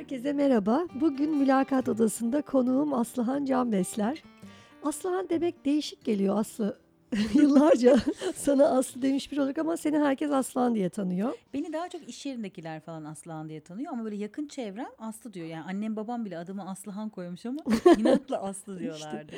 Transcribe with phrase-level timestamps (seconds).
[0.00, 0.86] Herkese merhaba.
[0.94, 4.22] Bugün mülakat odasında konuğum Aslıhan Can Besler.
[4.82, 6.78] Aslıhan demek değişik geliyor Aslı.
[7.34, 7.96] Yıllarca
[8.34, 11.32] sana Aslı demiş bir olduk ama seni herkes Aslıhan diye tanıyor.
[11.54, 15.46] Beni daha çok iş yerindekiler falan Aslıhan diye tanıyor ama böyle yakın çevrem Aslı diyor.
[15.46, 17.60] Yani annem babam bile adımı Aslıhan koymuş ama
[17.98, 19.32] inatla Aslı diyorlardı.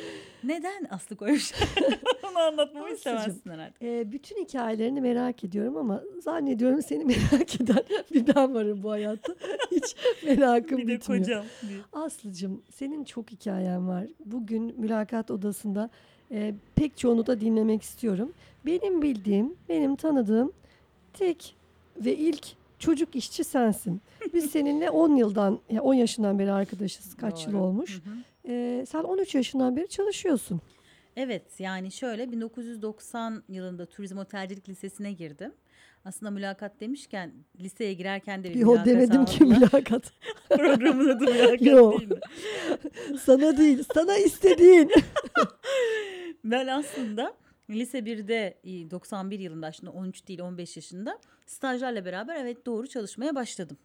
[0.44, 1.52] Neden Aslı koymuş?
[2.30, 3.72] Onu anlatmamı Aslıcığım, istemezsin herhalde.
[4.00, 7.84] Ee, bütün hikayelerini merak ediyorum ama zannediyorum seni merak eden
[8.14, 9.34] bir ben varım bu hayatta.
[9.70, 11.22] Hiç merakım Bir de bitmiyor.
[11.24, 11.78] kocam diye.
[11.92, 14.06] Aslıcığım senin çok hikayen var.
[14.24, 15.90] Bugün mülakat odasında
[16.32, 18.32] e, pek çoğunu da dinlemek istiyorum.
[18.66, 20.52] Benim bildiğim, benim tanıdığım
[21.12, 21.56] tek
[21.96, 22.46] ve ilk
[22.78, 24.00] çocuk işçi sensin.
[24.34, 27.16] Biz seninle 10 yıldan, ya 10 yaşından beri arkadaşız.
[27.16, 27.62] Kaç yıl Doğru.
[27.62, 28.00] olmuş?
[28.04, 28.52] Hı hı.
[28.52, 30.60] E, sen 13 yaşından beri çalışıyorsun.
[31.16, 35.52] Evet yani şöyle 1990 yılında Turizm Otelcilik Lisesi'ne girdim.
[36.04, 39.56] Aslında mülakat demişken liseye girerken de bir Yo mülakat demedim ki aldılar.
[39.58, 40.12] mülakat.
[40.48, 41.98] Programın adı mülakat Yo.
[41.98, 42.16] değil mi?
[43.24, 44.90] Sana değil, sana istediğin.
[46.44, 47.34] Ben aslında
[47.70, 53.34] lise 1'de e, 91 yılında aslında 13 değil 15 yaşında stajlarla beraber evet doğru çalışmaya
[53.34, 53.76] başladım.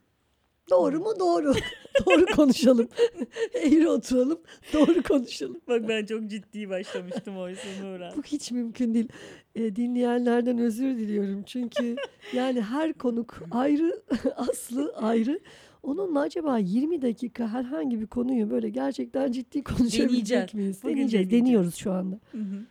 [0.70, 1.14] Doğru mu?
[1.20, 1.54] Doğru.
[2.06, 2.90] doğru konuşalım.
[3.54, 4.40] Eğri oturalım,
[4.74, 5.62] doğru konuşalım.
[5.68, 8.18] Bak ben çok ciddi başlamıştım oysa Nurhan.
[8.18, 9.10] Bu hiç mümkün değil.
[9.56, 11.44] E, dinleyenlerden özür diliyorum.
[11.44, 11.96] Çünkü
[12.34, 14.02] yani her konuk ayrı,
[14.36, 15.40] aslı ayrı.
[15.88, 20.54] Onunla acaba 20 dakika herhangi bir konuyu böyle gerçekten ciddi konuşabilecek Deneyeceğiz.
[20.54, 20.80] miyiz?
[20.84, 21.30] Bugün Deneyeceğiz.
[21.30, 21.46] deneyeceğiz.
[21.46, 22.20] Deniyoruz şu anda.
[22.32, 22.66] Hı hı.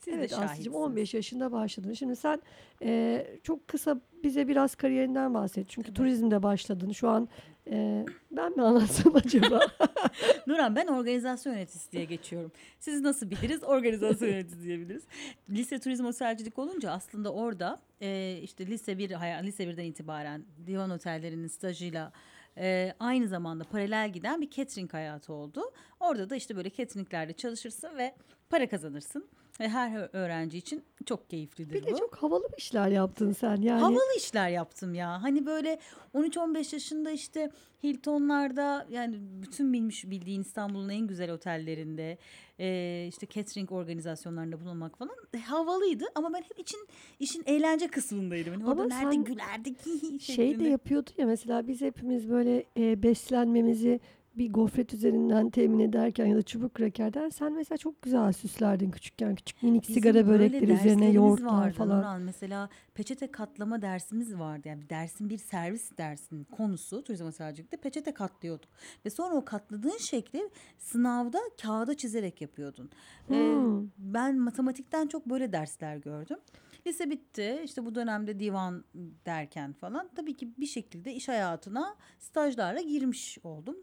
[0.00, 0.76] Siz de evet Aslı'cığım şahitsiniz.
[0.76, 1.92] 15 yaşında başladın.
[1.92, 2.42] Şimdi sen
[2.82, 5.68] e, çok kısa bize biraz kariyerinden bahset.
[5.68, 5.96] Çünkü Tabii.
[5.96, 6.92] turizmde başladın.
[6.92, 7.28] Şu an
[7.70, 9.60] e, ben mi anlatsam acaba?
[10.46, 12.52] Nurhan ben organizasyon yöneticisi diye geçiyorum.
[12.80, 13.64] Siz nasıl biliriz?
[13.64, 15.02] Organizasyon yöneticisi diyebiliriz.
[15.50, 20.90] Lise turizm otelcilik olunca aslında orada e, işte lise 1 hayal lise 1'den itibaren divan
[20.90, 22.12] otellerinin stajıyla
[22.58, 25.62] e, aynı zamanda paralel giden bir catering hayatı oldu.
[26.00, 28.14] Orada da işte böyle cateringlerde çalışırsın ve
[28.50, 29.28] para kazanırsın.
[29.60, 31.86] Ve her öğrenci için çok keyiflidir bir bu.
[31.86, 33.56] de çok havalı bir işler yaptın sen.
[33.56, 35.22] Yani Havalı işler yaptım ya.
[35.22, 35.78] Hani böyle
[36.14, 37.50] 13-15 yaşında işte
[37.82, 42.18] Hilton'larda yani bütün bilmiş bildiğin İstanbul'un en güzel otellerinde
[42.58, 46.88] e, işte catering organizasyonlarında bulunmak falan e, havalıydı ama ben hep için
[47.20, 48.54] işin eğlence kısmındaydım.
[48.54, 50.68] Hani orada nerede sen gülerdik şey de şeklinde.
[50.68, 54.00] yapıyordu ya mesela biz hepimiz böyle e, beslenmemizi
[54.38, 59.34] bir gofret üzerinden temin ederken ya da çubuk krakerden sen mesela çok güzel süslerdin küçükken
[59.34, 61.98] küçük minik Bizim sigara börekleri üzerine yoğurtlar vardı falan.
[61.98, 62.22] Nurhan.
[62.22, 64.68] Mesela peçete katlama dersimiz vardı.
[64.68, 68.70] Yani bir dersin bir servis dersin konusu turizm otelcilikte peçete katlıyorduk.
[69.06, 72.90] Ve sonra o katladığın şekli sınavda kağıda çizerek yapıyordun.
[73.30, 73.88] Ee, Hmm.
[73.98, 76.38] ben matematikten çok böyle dersler gördüm.
[76.86, 77.60] Lise bitti.
[77.64, 78.84] İşte bu dönemde divan
[79.26, 83.76] derken falan tabii ki bir şekilde iş hayatına stajlarla girmiş oldum.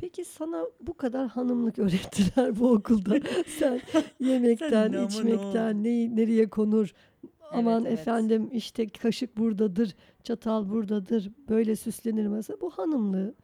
[0.00, 3.14] Peki sana bu kadar hanımlık öğrettiler bu okulda.
[3.58, 3.80] Sen
[4.20, 6.94] yemekten, Sen içmekten, ne, nereye konur?
[7.52, 7.98] Aman evet.
[7.98, 12.60] efendim işte kaşık buradadır, çatal buradadır, böyle süslenir masa.
[12.60, 13.34] Bu hanımlığı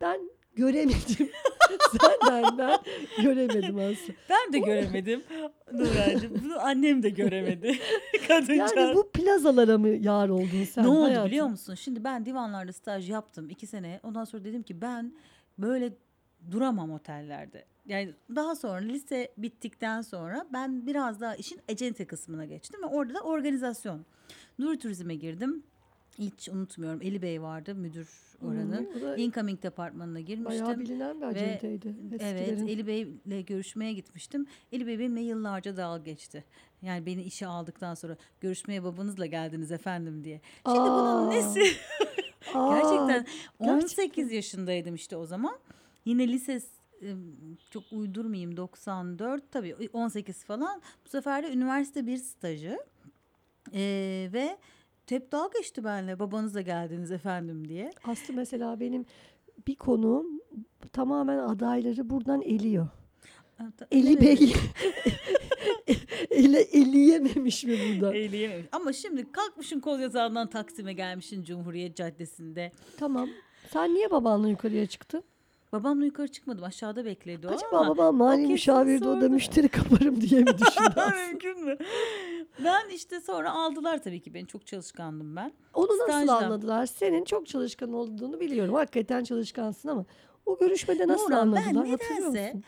[0.00, 0.20] ben
[0.54, 1.30] göremedim.
[2.00, 2.78] Senden ben
[3.22, 4.18] göremedim aslında.
[4.30, 5.22] Ben de göremedim
[5.72, 6.40] Nurhan'cığım.
[6.44, 7.78] Bunu annem de göremedi.
[8.28, 8.72] Kadıncağız.
[8.76, 10.84] Yani bu plazalara mı yar oldun sen?
[10.84, 11.26] ne oldu hayatım?
[11.26, 11.74] biliyor musun?
[11.74, 14.00] Şimdi ben divanlarda staj yaptım iki sene.
[14.02, 15.12] Ondan sonra dedim ki ben
[15.62, 15.92] böyle
[16.50, 17.64] duramam otellerde.
[17.86, 23.14] Yani daha sonra lise bittikten sonra ben biraz daha işin ecente kısmına geçtim ve orada
[23.14, 24.06] da organizasyon.
[24.58, 25.62] Nuri Turizm'e girdim.
[26.18, 27.02] Hiç unutmuyorum.
[27.02, 28.08] Eli Bey vardı müdür
[28.42, 29.00] oranın.
[29.02, 30.80] Da Incoming departmanına Bayağı girmiştim.
[30.80, 31.94] bilinen bir Ve- acenteydi.
[32.10, 32.66] Evet, eskilerin.
[32.66, 34.46] Eli Bey'le görüşmeye gitmiştim.
[34.72, 36.44] Eli Bey benimle yıllarca dalga geçti.
[36.82, 40.40] Yani beni işe aldıktan sonra görüşmeye babanızla geldiniz efendim diye.
[40.66, 41.60] Şimdi bunun Aa, nesi?
[42.54, 43.26] aa, Gerçekten
[43.58, 44.34] 18 gerçekten.
[44.36, 45.58] yaşındaydım işte o zaman.
[46.04, 46.60] Yine lise
[47.70, 50.82] çok uydurmayayım 94 tabii 18 falan.
[51.04, 52.78] Bu sefer de üniversite bir stajı.
[53.74, 54.58] Ee, ve
[55.08, 57.90] hep dalga geçti benimle babanızla geldiniz efendim diye.
[58.04, 59.04] Aslı mesela benim
[59.66, 60.26] bir konuğum
[60.92, 62.88] tamamen adayları buradan eliyor.
[63.90, 64.20] Eli.
[64.20, 64.52] Bey
[66.30, 68.14] ele eliyememiş mi burada?
[68.14, 68.66] Eyleyememiş.
[68.72, 72.72] Ama şimdi kalkmışın kol yatağından Taksim'e gelmişsin Cumhuriyet Caddesi'nde.
[72.96, 73.28] Tamam.
[73.72, 75.24] Sen niye babanla yukarıya çıktın?
[75.72, 77.88] Babamla yukarı çıkmadım aşağıda bekledi o Acaba ama.
[77.94, 81.00] babam mali kesin müşavirdi o da müşteri kaparım diye mi düşündü?
[81.28, 81.76] Mümkün mü?
[82.64, 85.52] Ben işte sonra aldılar tabii ki beni çok çalışkandım ben.
[85.74, 86.86] Onu nasıl anladılar?
[86.86, 88.74] Senin çok çalışkan olduğunu biliyorum.
[88.74, 90.04] Hakikaten çalışkansın ama
[90.46, 91.88] o görüşmede nasıl ben anladılar?
[91.88, 92.60] Hatırlıyor nedense-?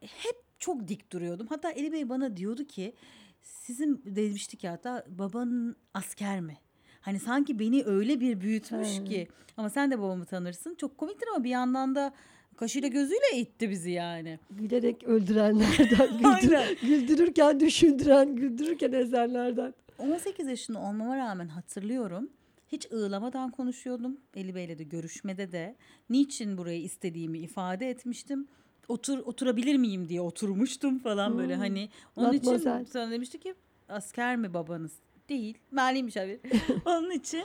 [0.00, 1.46] Hep çok dik duruyordum.
[1.46, 2.94] Hatta Ali Bey bana diyordu ki
[3.42, 6.56] sizin demiştik ya hatta babanın asker mi?
[7.00, 9.04] Hani sanki beni öyle bir büyütmüş He.
[9.04, 9.28] ki.
[9.56, 10.74] Ama sen de babamı tanırsın.
[10.74, 12.12] Çok komiktir ama bir yandan da
[12.56, 14.38] kaşıyla gözüyle itti bizi yani.
[14.50, 19.74] Gülerek öldürenlerden, güldür- güldürürken düşündüren, güldürürken ezenlerden.
[19.98, 22.30] 18 yaşında olmama rağmen hatırlıyorum.
[22.72, 24.16] Hiç ığlamadan konuşuyordum.
[24.34, 25.76] Eli Bey'le de görüşmede de.
[26.10, 28.48] Niçin burayı istediğimi ifade etmiştim.
[28.88, 31.60] Otur oturabilir miyim diye oturmuştum falan böyle Hmm.
[31.60, 31.88] hani.
[32.16, 33.54] Onun için sana demişti ki
[33.88, 34.92] asker mi babanız?
[35.28, 35.58] Değil.
[35.72, 36.40] Maliymiş abi.
[36.86, 37.44] Onun için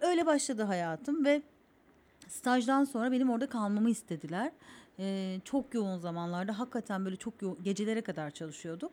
[0.00, 1.42] öyle başladı hayatım ve
[2.28, 4.52] stajdan sonra benim orada kalmamı istediler.
[4.98, 8.92] Ee, çok yoğun zamanlarda hakikaten böyle çok yoğun gecelere kadar çalışıyorduk.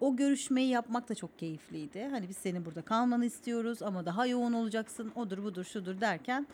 [0.00, 2.08] O görüşmeyi yapmak da çok keyifliydi.
[2.10, 5.12] Hani biz senin burada kalmanı istiyoruz ama daha yoğun olacaksın.
[5.14, 6.46] Odur budur şudur derken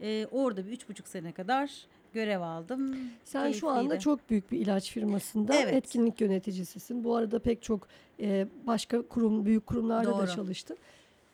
[0.00, 2.96] e, orada bir üç buçuk sene kadar görev aldım.
[3.24, 4.02] Sen şu anda Keyifliydi.
[4.02, 5.74] çok büyük bir ilaç firmasında Evet.
[5.74, 7.04] etkinlik yöneticisisin.
[7.04, 7.88] Bu arada pek çok
[8.20, 10.34] e, başka kurum, büyük kurumlarda da Doğru.
[10.36, 10.76] çalıştın.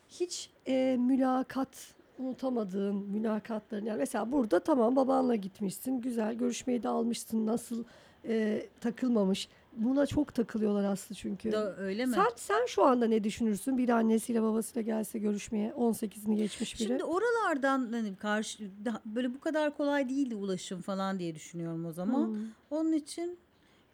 [0.09, 1.87] Hiç e, mülakat
[2.19, 7.83] unutamadığın mülakatların yani mesela burada tamam babanla gitmişsin güzel görüşmeyi de almışsın nasıl
[8.27, 11.51] e, takılmamış buna çok takılıyorlar aslında çünkü.
[11.51, 12.15] Da, öyle mi?
[12.15, 13.77] Sen sen şu anda ne düşünürsün?
[13.77, 16.87] Bir annesiyle babasıyla gelse görüşmeye 18'ini geçmiş biri.
[16.87, 18.71] Şimdi oralardan hani karşı
[19.05, 22.27] böyle bu kadar kolay değildi ulaşım falan diye düşünüyorum o zaman.
[22.27, 22.37] Hmm.
[22.69, 23.39] Onun için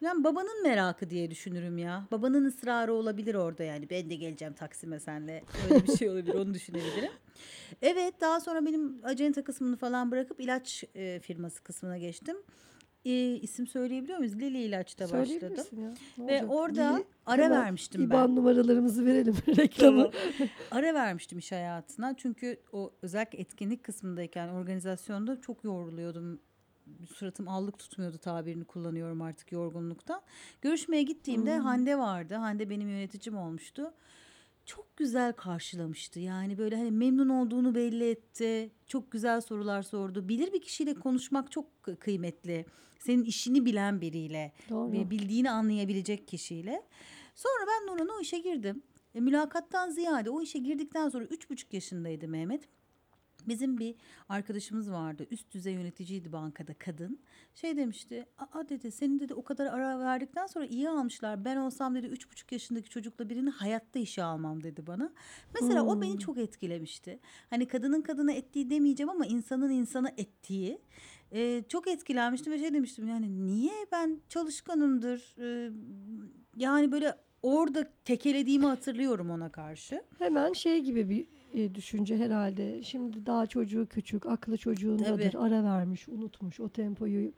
[0.00, 2.04] yani babanın merakı diye düşünürüm ya.
[2.10, 3.90] Babanın ısrarı olabilir orada yani.
[3.90, 5.44] Ben de geleceğim Taksim'e senle.
[5.70, 7.12] Öyle bir şey olabilir onu düşünebilirim.
[7.82, 12.36] Evet daha sonra benim acenta kısmını falan bırakıp ilaç e, firması kısmına geçtim.
[13.08, 14.36] E, isim söyleyebiliyor muyuz?
[14.36, 15.56] Lili ilaçta başladım.
[15.82, 15.94] Ya.
[16.18, 16.50] Ne Ve olacak?
[16.50, 18.06] orada İyi, ara hemen vermiştim ben.
[18.06, 20.10] İban numaralarımızı verelim reklamı.
[20.70, 22.14] Ara vermiştim iş hayatına.
[22.16, 26.40] Çünkü o özellikle etkinlik kısmındayken organizasyonda çok yoruluyordum.
[27.14, 30.20] Suratım allık tutmuyordu tabirini kullanıyorum artık yorgunluktan.
[30.62, 31.64] Görüşmeye gittiğimde Hmm.
[31.64, 32.34] Hande vardı.
[32.34, 33.92] Hande benim yöneticim olmuştu.
[34.68, 36.20] Çok güzel karşılamıştı.
[36.20, 38.70] Yani böyle hani memnun olduğunu belli etti.
[38.86, 40.28] Çok güzel sorular sordu.
[40.28, 42.66] Bilir bir kişiyle konuşmak çok kı- kıymetli.
[42.98, 44.92] Senin işini bilen biriyle Doğru.
[44.92, 46.82] ve bildiğini anlayabilecek kişiyle.
[47.34, 48.82] Sonra ben Nurhan'a o işe girdim.
[49.14, 52.68] E, mülakattan ziyade o işe girdikten sonra üç buçuk yaşındaydı Mehmet.
[53.46, 53.94] Bizim bir
[54.28, 55.26] arkadaşımız vardı.
[55.30, 57.18] Üst düzey yöneticiydi bankada kadın.
[57.54, 58.26] Şey demişti.
[58.38, 61.44] Aa dedi senin dedi o kadar ara verdikten sonra iyi almışlar.
[61.44, 65.12] Ben olsam dedi üç buçuk yaşındaki çocukla birini hayatta işe almam dedi bana.
[65.60, 66.18] Mesela o beni Hmm.
[66.18, 67.20] çok etkilemişti.
[67.50, 70.80] Hani kadının kadına ettiği demeyeceğim ama insanın insana ettiği.
[71.32, 75.34] Ee, çok etkilenmiştim ve şey demiştim yani niye ben çalışkanımdır.
[75.38, 75.70] Ee,
[76.56, 80.02] yani böyle orada tekelediğimi hatırlıyorum ona karşı.
[80.18, 82.82] Hemen şey gibi bir e, düşünce herhalde.
[82.82, 85.30] Şimdi daha çocuğu küçük, aklı çocuğundadır.
[85.32, 85.38] Tabii.
[85.38, 86.60] Ara vermiş, unutmuş.
[86.60, 87.32] O tempoyu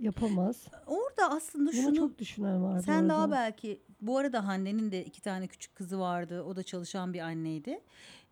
[0.00, 0.66] yapamaz.
[0.86, 5.22] Orada aslında Bunu şunu çok düşünen var Sen daha belki bu arada Hande'nin de iki
[5.22, 6.42] tane küçük kızı vardı.
[6.42, 7.80] O da çalışan bir anneydi.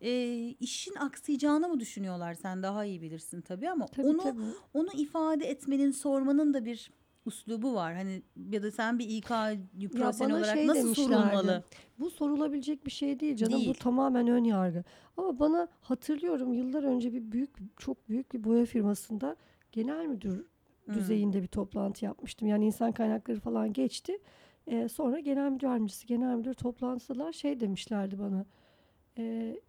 [0.01, 2.33] Ee, işin aksayacağını mı düşünüyorlar?
[2.33, 4.41] Sen daha iyi bilirsin tabii ama Tabii, onu tabii.
[4.73, 6.91] onu ifade etmenin, sormanın da bir
[7.27, 7.95] uslubu var.
[7.95, 8.21] Hani
[8.51, 9.27] ya da sen bir İK
[9.91, 11.63] profesyonel olarak şey nasıl sorulmalı?
[11.99, 13.53] Bu sorulabilecek bir şey değil canım.
[13.53, 13.69] Değil.
[13.69, 14.83] Bu tamamen ön yargı.
[15.17, 19.35] Ama bana hatırlıyorum yıllar önce bir büyük çok büyük bir boya firmasında
[19.71, 20.45] genel müdür
[20.85, 20.95] Hmm.
[20.95, 22.47] düzeyinde bir toplantı yapmıştım.
[22.47, 24.17] Yani insan kaynakları falan geçti.
[24.67, 28.45] Ee, sonra genel müdür yardımcısı, genel müdür toplantılar şey demişlerdi bana.
[29.17, 29.59] Ee,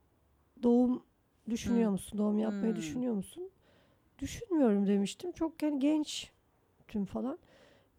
[0.63, 1.03] doğum
[1.51, 1.93] düşünüyor Hmm.
[1.93, 2.19] musun?
[2.19, 2.81] Doğum yapmayı Hmm.
[2.81, 3.51] düşünüyor musun?
[4.19, 5.33] Düşünmüyorum demiştim.
[5.33, 6.31] Çok yani genç
[6.89, 7.39] tüm falan.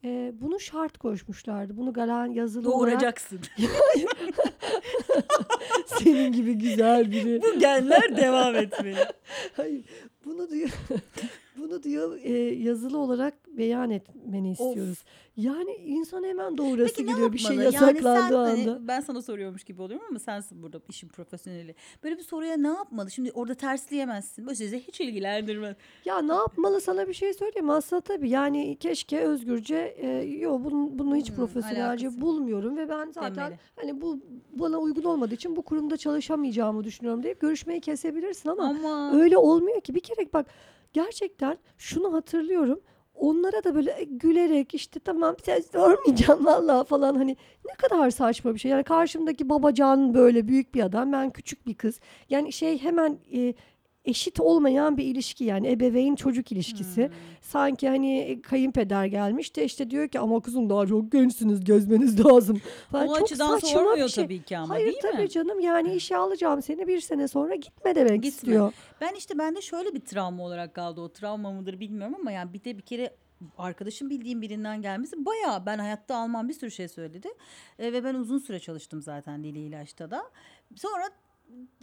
[0.04, 1.78] Ee, bunu şart koşmuşlardı.
[1.78, 3.40] Bunu galan yazılı olarak Doğuracaksın.
[5.86, 7.42] senin gibi güzel biri.
[7.42, 9.06] Bu genler devam etmeli.
[9.58, 9.84] Hayır,
[10.26, 10.70] bunu diyor.
[11.60, 15.04] Bunu diyor e, yazılı olarak beyan etmeni istiyoruz.
[15.38, 18.72] Yani insan hemen doğurası Peki ne geliyor bir şey yasaklandığı yani sen, anda.
[18.72, 21.76] Hani ben sana soruyormuş gibi oluyorum ama sensin burada işin profesyoneli.
[22.04, 23.12] Böyle bir soruya ne yapmalı?
[23.12, 24.48] Şimdi orada tersleyemezsin.
[24.48, 25.76] Bu size hiç ilgilendirmez.
[26.06, 30.90] Ya ne yapmalı sana bir şey söyleyeyim aslında tabii yani keşke özgürce e, yo bunu,
[31.00, 32.22] bunu hiç Hmm, profesyonelce alakası.
[32.22, 33.60] bulmuyorum ve ben zaten Demeli.
[33.76, 34.20] hani bu
[34.52, 39.82] bana uygun olmadığı için bu kurumda çalışamayacağımı düşünüyorum deyip görüşmeyi kesebilirsin ama Ama Öyle olmuyor
[39.82, 39.96] ki.
[39.96, 40.46] Bir kere bak
[40.94, 42.80] gerçekten şunu hatırlıyorum.
[43.16, 48.60] Onlara da böyle gülerek işte tamam sen sormayacağım vallahi falan hani ne kadar saçma bir
[48.60, 48.72] şey.
[48.72, 52.00] Yani karşımdaki babacan böyle büyük bir adam ben küçük bir kız.
[52.30, 53.54] Yani şey hemen e,
[54.06, 57.08] eşit olmayan bir ilişki yani ebeveyn çocuk ilişkisi.
[57.08, 57.14] Hmm.
[57.42, 62.62] Sanki hani kayınpeder gelmiş de işte diyor ki ama kızım daha çok gençsiniz gezmeniz lazım.
[62.92, 63.08] Falan.
[63.08, 64.24] o Çok açıdan saçma sormuyor bir şey.
[64.24, 65.30] tabii ki ama Hayır değil tabii mi?
[65.30, 68.28] canım yani işe alacağım seni bir sene sonra gitme demek Gitme.
[68.30, 68.74] istiyor.
[69.02, 71.02] Ben işte bende şöyle bir travma olarak kaldı.
[71.02, 73.14] O travma mıdır bilmiyorum ama yani bir de bir kere
[73.58, 77.28] arkadaşım bildiğim birinden gelmesi bayağı ben hayatta almam bir sürü şey söyledi.
[77.80, 80.24] E, ve ben uzun süre çalıştım zaten dili ilaçta da.
[80.76, 81.10] Sonra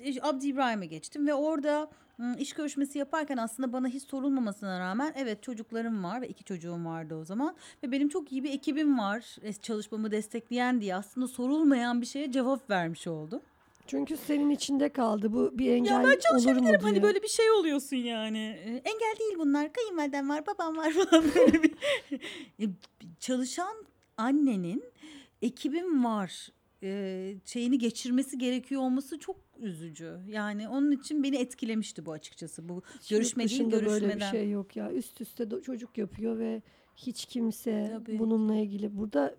[0.03, 1.91] e, Abdi İbrahim'e geçtim ve orada
[2.39, 7.15] iş görüşmesi yaparken aslında bana hiç sorulmamasına rağmen evet çocuklarım var ve iki çocuğum vardı
[7.17, 12.01] o zaman ve benim çok iyi bir ekibim var e, çalışmamı destekleyen diye aslında sorulmayan
[12.01, 13.41] bir şeye cevap vermiş oldum.
[13.87, 15.33] Çünkü senin içinde kaldı.
[15.33, 18.39] Bu bir engel Ya ben olur mu çalışabilirim hani böyle bir şey oluyorsun yani.
[18.39, 19.73] E, Engel değil bunlar.
[19.73, 21.75] Kayınvalidem var, babam var falan böyle bir.
[22.61, 22.65] E,
[23.21, 23.77] Çalışan
[24.17, 24.85] annenin
[25.43, 26.49] ekibim var
[26.87, 30.19] e, şeyini geçirmesi gerekiyor olması çok üzücü.
[30.29, 32.69] Yani onun için beni etkilemişti bu açıkçası.
[32.69, 34.31] Bu Hiç görüşme değil, dışında böyle bir görüşmeden.
[34.31, 34.93] şey yok ya.
[34.93, 36.63] Üst üste do- çocuk yapıyor ve
[36.97, 38.19] hiç kimse Tabii.
[38.19, 38.97] bununla ilgili.
[38.97, 39.35] Burada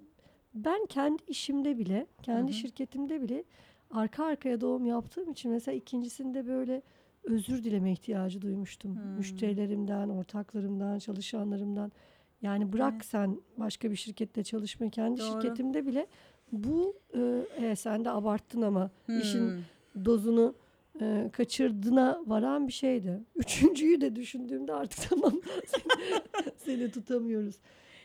[0.55, 2.59] ben kendi işimde bile, kendi Hı hı.
[2.59, 3.43] şirketimde bile
[3.91, 6.81] arka arkaya doğum yaptığım için mesela ikincisinde böyle
[7.23, 8.95] özür dileme ihtiyacı duymuştum.
[8.95, 9.11] Hmm.
[9.17, 11.91] Müşterilerimden, ortaklarımdan, çalışanlarımdan.
[12.41, 13.05] Yani bırak Evet.
[13.05, 14.89] sen başka bir şirkette çalışma.
[14.89, 15.41] Kendi Doğru.
[15.41, 16.07] şirketimde bile
[16.51, 17.19] bu e,
[17.65, 18.89] e, sen de abarttın ama
[19.21, 20.05] işin Hmm.
[20.05, 20.55] dozunu
[21.01, 23.19] e, kaçırdığına varan bir şeydi.
[23.35, 25.33] Üçüncüyü de düşündüğümde artık tamam
[25.67, 26.21] seni,
[26.57, 27.55] seni tutamıyoruz.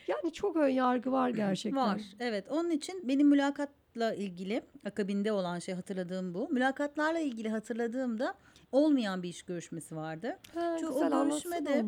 [0.07, 1.81] Yani çok ön yargı var gerçekten.
[1.87, 2.01] Var.
[2.19, 2.45] Evet.
[2.49, 6.49] Onun için benim mülakatla ilgili akabinde olan şey hatırladığım bu.
[6.49, 8.33] Mülakatlarla ilgili hatırladığımda
[8.71, 10.37] olmayan bir iş görüşmesi vardı.
[10.53, 11.85] Ha, Şu o görüşmede-.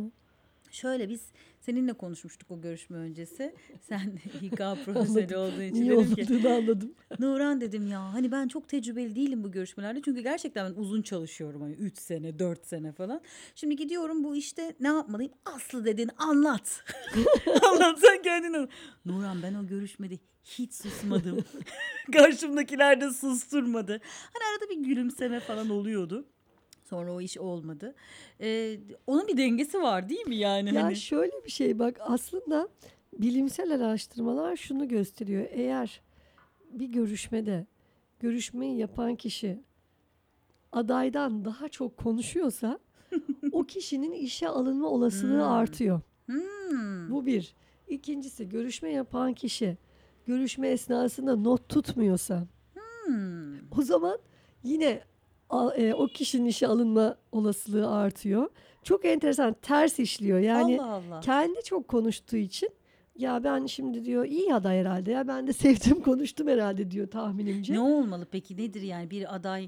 [0.72, 1.32] Şöyle biz
[1.66, 3.56] seninle konuşmuştuk o görüşme öncesi.
[3.82, 6.94] Sen İK profesörü olduğu için Niye dedim ki anladım.
[7.20, 10.02] Nuran dedim ya hani ben çok tecrübeli değilim bu görüşmelerde.
[10.06, 13.22] Çünkü gerçekten ben uzun çalışıyorum hani 3 sene 4 sene falan.
[13.56, 15.32] Şimdi gidiyorum bu işte ne yapmalıyım?
[15.46, 16.84] Aslı dediğini anlat.
[17.64, 18.70] anlat sen kendin anlat.
[19.06, 21.46] Nuran ben o görüşmede hiç susmadım.
[22.12, 23.92] Karşımdakiler de susturmadı.
[24.34, 26.26] Hani arada bir gülümseme falan oluyordu.
[26.96, 27.96] Sonra o iş olmadı.
[28.42, 30.76] Ee, onun bir dengesi var değil mi yani?
[30.76, 30.96] Ya hani?
[30.96, 32.68] şöyle bir şey bak aslında
[33.20, 35.46] bilimsel araştırmalar şunu gösteriyor.
[35.52, 36.02] Eğer
[36.72, 37.66] bir görüşmede
[38.20, 39.60] görüşmeyi yapan kişi
[40.72, 42.80] adaydan daha çok konuşuyorsa
[43.52, 45.52] o kişinin işe alınma olasılığı Hmm.
[45.52, 46.02] artıyor.
[46.26, 47.12] Hmm.
[47.12, 47.56] Bu bir.
[47.88, 49.78] İkincisi görüşme yapan kişi
[50.26, 53.56] görüşme esnasında not tutmuyorsa Hmm.
[53.80, 54.20] o zaman
[54.64, 55.02] yine
[55.50, 58.50] o kişinin işe alınma olasılığı artıyor.
[58.84, 60.40] Çok enteresan ters işliyor.
[60.40, 61.20] Yani Allah Allah.
[61.20, 62.70] kendi çok konuştuğu için
[63.16, 67.74] ya ben şimdi diyor iyi aday herhalde ya ben de sevdim konuştum herhalde diyor tahminimce.
[67.74, 69.64] Ne olmalı peki nedir yani bir aday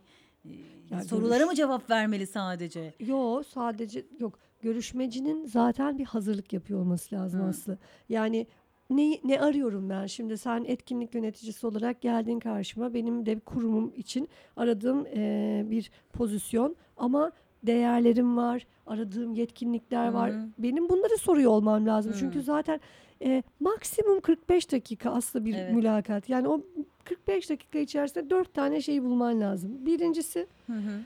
[0.45, 0.49] e,
[0.91, 2.93] Ya sorulara görüş- mı cevap vermeli sadece?
[2.99, 7.45] Yo sadece yok görüşmecinin zaten bir hazırlık yapıyor olması lazım Hı.
[7.45, 7.77] Aslı.
[8.09, 8.47] Yani
[8.89, 14.29] ne, ne arıyorum ben şimdi sen etkinlik yöneticisi olarak geldin karşıma benim de kurumum için
[14.55, 17.31] aradığım eee, bir pozisyon ama
[17.63, 20.49] değerlerim var aradığım yetkinlikler var Hı.
[20.57, 22.17] benim bunları soruyor olmam lazım Hı.
[22.19, 22.79] çünkü zaten
[23.21, 25.73] eee, maksimum 45 dakika aslında bir Evet.
[25.73, 26.61] mülakat yani o
[27.03, 30.99] 45 dakika içerisinde dört tane şeyi bulman lazım birincisi Hı hı.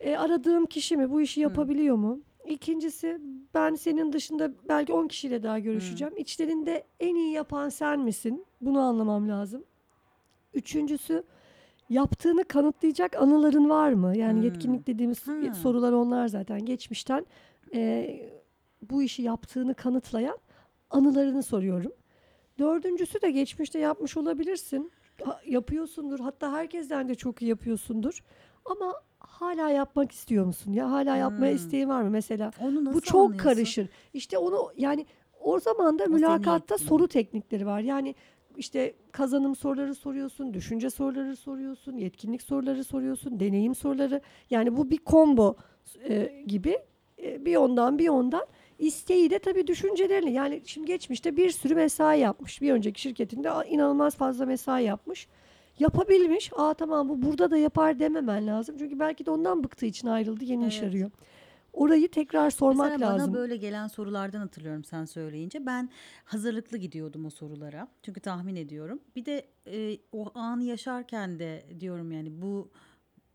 [0.00, 2.20] e, aradığım kişi mi bu işi yapabiliyor mu?
[2.48, 3.20] İkincisi
[3.54, 6.14] ben senin dışında belki 10 kişiyle daha görüşeceğim.
[6.16, 8.44] İçlerinde en iyi yapan sen misin?
[8.60, 9.64] Bunu anlamam lazım.
[10.54, 11.22] Üçüncüsü
[11.90, 14.16] yaptığını kanıtlayacak anıların var mı?
[14.16, 14.42] Yani Hmm.
[14.44, 15.54] yetkinlik dediğimiz Hmm.
[15.54, 16.64] sorular onlar zaten.
[16.64, 17.26] Geçmişten
[17.74, 18.10] e,
[18.90, 20.38] bu işi yaptığını kanıtlayan
[20.90, 21.92] anılarını soruyorum.
[22.58, 24.92] Dördüncüsü de geçmişte yapmış olabilirsin.
[25.46, 26.20] Yapıyorsundur.
[26.20, 28.22] Hatta herkesten de çok iyi yapıyorsundur.
[28.70, 30.72] Ama hala yapmak istiyor musun?
[30.72, 31.56] Ya hala yapmaya Hmm.
[31.56, 32.10] isteğin var mı?
[32.10, 33.42] Mesela Onu nasıl bu çok anlıyorsun?
[33.42, 33.88] karışır.
[34.14, 35.06] İşte onu yani
[35.40, 37.80] o zaman da mülakatta soru teknikleri var.
[37.80, 38.14] Yani
[38.56, 44.20] işte kazanım soruları soruyorsun, düşünce soruları soruyorsun, yetkinlik soruları soruyorsun, deneyim soruları.
[44.50, 45.56] Yani bu bir combo
[46.08, 46.78] e, gibi
[47.22, 48.46] e, bir ondan bir ondan
[48.78, 50.32] isteği de tabii düşüncelerini.
[50.32, 52.62] Yani şimdi geçmişte bir sürü mesai yapmış.
[52.62, 55.28] Bir önceki şirketinde inanılmaz fazla mesai yapmış.
[55.78, 56.50] Yapabilmiş.
[56.56, 58.76] Aa tamam bu burada da yapar dememen lazım.
[58.78, 60.88] Çünkü belki de ondan bıktığı için ayrıldı, yeni iş Evet.
[60.88, 61.10] arıyor.
[61.72, 63.32] Orayı tekrar sormak Mesela lazım.
[63.32, 65.66] bana böyle gelen sorulardan hatırlıyorum sen söyleyince.
[65.66, 65.90] Ben
[66.24, 67.88] hazırlıklı gidiyordum o sorulara.
[68.02, 69.00] Çünkü tahmin ediyorum.
[69.16, 72.70] Bir de e, o anı yaşarken de diyorum yani bu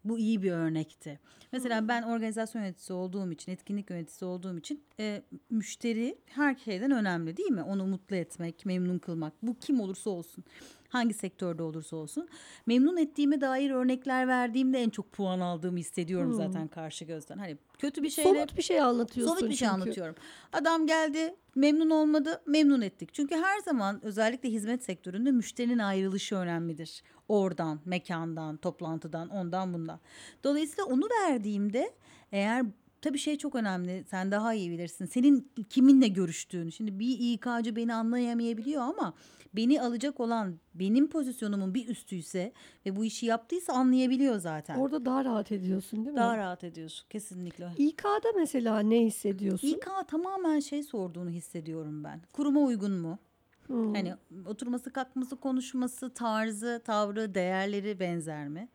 [0.03, 1.19] bu iyi bir örnekti.
[1.51, 7.37] Mesela ben organizasyon yöneticisi olduğum için, etkinlik yöneticisi olduğum için e, müşteri her şeyden önemli
[7.37, 7.63] değil mi?
[7.63, 9.33] Onu mutlu etmek, memnun kılmak.
[9.41, 10.43] Bu kim olursa olsun.
[10.91, 12.27] Hangi sektörde olursa olsun.
[12.65, 16.37] Memnun ettiğime dair örnekler verdiğimde en çok puan aldığımı hissediyorum Hmm.
[16.37, 17.37] zaten karşı gözden.
[17.37, 19.81] Hani kötü bir şeyle Somut bir şey anlatıyorsun Somut bir şey çünkü.
[19.81, 20.15] anlatıyorum.
[20.53, 23.13] Adam geldi, memnun olmadı, memnun ettik.
[23.13, 27.03] Çünkü her zaman özellikle hizmet sektöründe müşterinin ayrılışı önemlidir.
[27.27, 29.99] Oradan, mekandan, toplantıdan, ondan bundan.
[30.43, 31.91] Dolayısıyla onu verdiğimde
[32.31, 32.65] eğer
[33.01, 34.03] tabii şey çok önemli.
[34.09, 35.05] Sen daha iyi bilirsin.
[35.05, 36.69] Senin kiminle görüştüğün.
[36.69, 39.13] Şimdi bir İK'cı beni anlayamayabiliyor ama
[39.53, 42.53] beni alacak olan benim pozisyonumun bir üstüyse
[42.85, 44.75] ve bu işi yaptıysa anlayabiliyor zaten.
[44.75, 46.17] Orada daha rahat ediyorsun değil mi?
[46.17, 47.69] daha rahat ediyorsun kesinlikle.
[47.77, 49.67] İK'da mesela ne hissediyorsun?
[49.67, 52.21] İK tamamen şey sorduğunu hissediyorum ben.
[52.33, 53.19] Kuruma uygun mu?
[53.67, 53.93] Hmm.
[53.93, 54.13] Hani
[54.45, 58.69] oturması, kalkması, konuşması, tarzı, tavrı, değerleri benzer mi?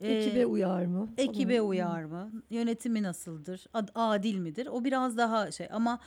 [0.00, 1.08] Ekibe uyar mı?
[1.18, 2.32] Ekibe uyar mı?
[2.50, 3.66] Yönetimi nasıldır?
[3.74, 4.66] Ad- adil midir?
[4.66, 5.98] O biraz daha şey ama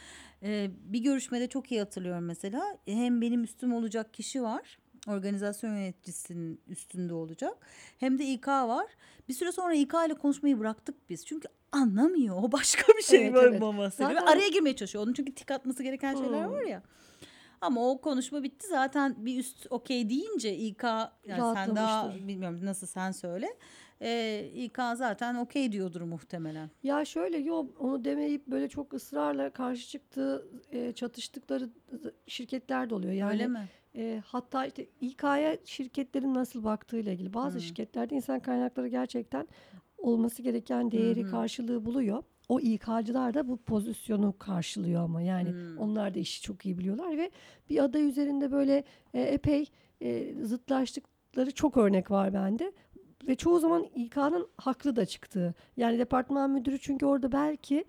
[0.43, 2.77] e, bir görüşmede çok iyi hatırlıyorum mesela.
[2.85, 4.77] Hem benim üstüm olacak kişi var.
[5.07, 7.53] Organizasyon yöneticisinin üstünde olacak.
[7.97, 8.85] Hem de İK var.
[9.29, 11.25] Bir süre sonra İK ile konuşmayı bıraktık biz.
[11.25, 12.35] Çünkü anlamıyor.
[12.43, 13.61] O başka bir şey Evet, evet.
[13.61, 15.03] Ve Zaten- Araya girmeye çalışıyor.
[15.03, 16.53] Onun çünkü tik atması gereken şeyler Hmm.
[16.53, 16.83] var ya.
[17.61, 22.87] Ama o konuşma bitti zaten bir üst okey deyince İK yani sen daha bilmiyorum nasıl
[22.87, 23.47] sen söyle.
[24.01, 26.69] Ee, İK zaten okey diyordur muhtemelen.
[26.83, 31.69] Ya şöyle yok onu demeyip böyle çok ısrarla karşı çıktığı e, çatıştıkları
[32.27, 33.13] şirketler de oluyor.
[33.13, 33.67] Yani Öyle mi?
[33.95, 37.61] e, hatta işte İK'ya şirketlerin nasıl baktığıyla ilgili bazı Hı.
[37.61, 39.47] şirketlerde insan kaynakları gerçekten
[39.97, 41.31] olması gereken değeri hı.
[41.31, 42.23] karşılığı buluyor.
[42.49, 45.75] O İK'cılar da bu pozisyonu karşılıyor ama yani Hı.
[45.79, 47.31] onlar da işi çok iyi biliyorlar ve
[47.69, 48.83] bir aday üzerinde böyle
[49.13, 49.65] e, epey
[50.01, 52.71] e, zıtlaştıkları çok örnek var bende.
[53.27, 55.53] Ve çoğu zaman İK'nın haklı da çıktığı.
[55.77, 57.85] Yani departman müdürü çünkü orada belki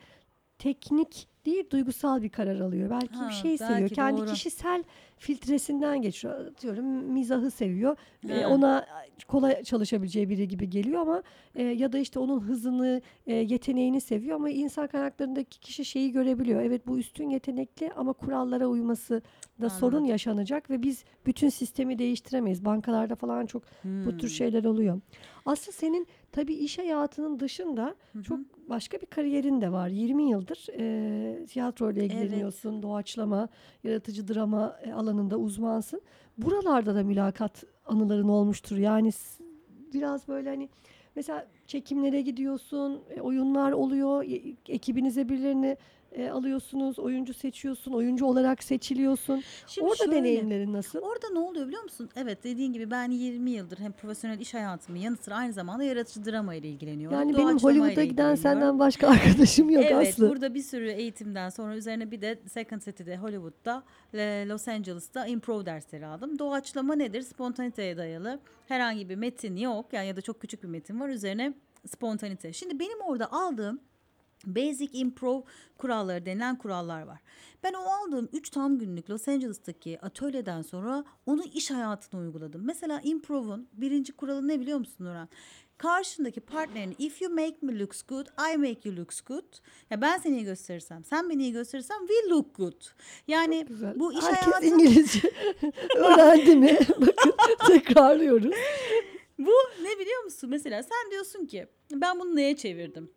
[0.59, 2.91] teknik değil duygusal bir karar alıyor.
[2.91, 3.89] Belki Ha, bir şey seviyor.
[3.89, 4.31] Kendi doğru.
[4.33, 4.85] kişisel
[5.19, 6.47] filtresinden geçiyor.
[6.47, 7.93] Atıyorum mizahı seviyor.
[8.29, 8.47] E, Evet.
[8.47, 8.87] ona
[9.29, 11.23] kolay çalışabileceği biri gibi geliyor ama
[11.55, 16.63] e, ya da işte onun hızını, e, yeteneğini seviyor ama insan kaynaklarındaki kişi şeyi görebiliyor.
[16.63, 19.23] Evet bu üstün yetenekli ama kurallara uyması
[19.61, 20.11] da sorun Anladım.
[20.11, 22.65] yaşanacak ve biz bütün sistemi değiştiremeyiz.
[22.65, 24.29] Bankalarda falan çok bu tür Hmm.
[24.29, 25.01] şeyler oluyor.
[25.47, 28.23] Aslında senin tabii iş hayatının dışında Hı hı.
[28.23, 28.39] çok
[28.69, 29.89] başka bir kariyerin de var.
[29.89, 33.49] 20 yıldır e, tiyatroyla ilgileniyorsun, doğaçlama,
[33.85, 36.03] yaratıcı drama e, alanında uzmansın.
[36.39, 38.77] Buralarda da mülakat anıların olmuştur.
[38.77, 39.11] Yani
[39.95, 40.69] biraz böyle hani
[41.17, 45.77] mesela çekimlere gidiyorsun, e, oyunlar oluyor, e- ekibinize birilerini
[46.15, 49.43] e, alıyorsunuz, oyuncu seçiyorsun, oyuncu olarak seçiliyorsun.
[49.67, 50.99] Şimdi Orada şöyle, deneyimlerin nasıl?
[50.99, 52.11] Orada ne oluyor biliyor musun?
[52.17, 56.33] Evet dediğin gibi ben 20 yıldır hem profesyonel iş hayatımın yanı sıra aynı zamanda yaratıcı
[56.33, 57.19] drama ile ilgileniyorum.
[57.19, 60.29] Yani benim Hollywood'a giden senden başka arkadaşım yok evet, Aslı.
[60.29, 63.83] burada bir sürü eğitimden sonra üzerine bir de Second City'de Hollywood'da
[64.15, 66.39] e, Los Angeles'ta improv dersleri aldım.
[66.39, 67.23] Doğaçlama nedir?
[67.23, 68.41] Spontaniteye dayalı.
[68.67, 71.55] Herhangi bir metin yok yani ya da çok küçük bir metin var üzerine
[71.87, 72.53] spontanite.
[72.53, 73.81] Şimdi benim orada aldığım
[74.47, 75.43] Basic Improv
[75.79, 77.21] kuralları denilen kurallar var.
[77.63, 82.63] Ben o aldığım 3 tam günlük Los Angeles'taki atölyeden sonra onu iş hayatına uyguladım.
[82.65, 85.29] Mesela improv'un birinci kuralı ne biliyor musun Nurhan?
[85.79, 89.45] Karşındaki partnerin if you make me looks good, I make you looks good.
[89.91, 92.83] Ya ben seni iyi gösterirsem, sen beni iyi gösterirsen we look good.
[93.29, 95.33] Yani bu iş Herkes hayatı İngilizce
[95.97, 96.79] öğrendi mi?
[97.01, 97.35] Bakın
[97.67, 98.55] tekrarlıyoruz.
[99.39, 99.53] Bu
[99.83, 100.51] ne biliyor musun?
[100.51, 103.11] Mesela sen diyorsun ki ben bunu neye çevirdim?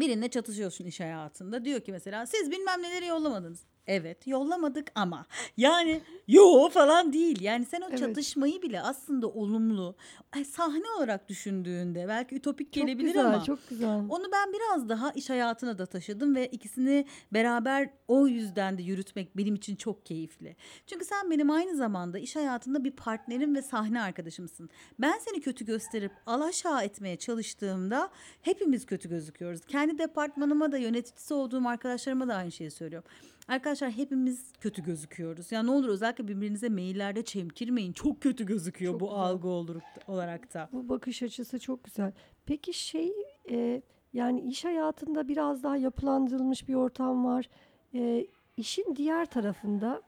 [0.00, 1.64] Birinle çatışıyorsun iş hayatında.
[1.64, 3.64] Diyor ki mesela siz bilmem neleri yollamadınız.
[3.86, 7.40] Evet yollamadık ama yani yo falan değil.
[7.40, 7.98] Yani sen o Evet.
[7.98, 9.96] çatışmayı bile aslında olumlu
[10.32, 13.88] ay, sahne olarak düşündüğünde belki ütopik Çok gelebilir güzel, ama çok güzel.
[13.88, 19.36] onu ben biraz daha iş hayatına da taşıdım ve ikisini beraber o yüzden de yürütmek
[19.36, 20.56] benim için çok keyifli.
[20.86, 24.70] Çünkü sen benim aynı zamanda iş hayatında bir partnerim ve sahne arkadaşımsın.
[24.98, 28.10] Ben seni kötü gösterip alaşağı etmeye çalıştığımda
[28.42, 29.60] hepimiz kötü gözüküyoruz.
[29.66, 33.08] Kendi departmanıma da yöneticisi olduğum arkadaşlarıma da aynı şeyi söylüyorum.
[33.48, 35.52] Arkadaşlar hepimiz kötü gözüküyoruz.
[35.52, 37.92] Ya ne olur özellikle birbirinize maillerde çemkirmeyin.
[37.92, 39.20] Çok kötü gözüküyor Çok bu güzel.
[39.20, 40.68] algı olarak, olarak da.
[40.72, 42.12] Bu bakış açısı çok güzel.
[42.46, 43.12] Peki şey
[43.50, 43.82] e,
[44.12, 47.48] yani iş hayatında biraz daha yapılandırılmış bir ortam var.
[47.94, 50.02] E, işin diğer tarafında